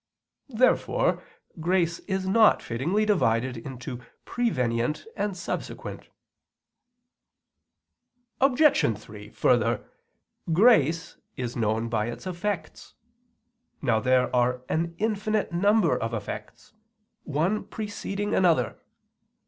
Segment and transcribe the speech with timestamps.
[0.49, 1.23] Therefore
[1.59, 6.09] grace is not fittingly divided into prevenient and subsequent.
[8.39, 8.97] Obj.
[8.99, 9.87] 3: Further,
[10.51, 12.95] grace is known by its effects.
[13.83, 16.73] Now there are an infinite number of effects
[17.23, 18.79] one preceding another.